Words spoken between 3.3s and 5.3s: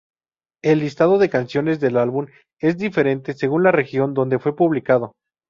según la región donde fue publicado.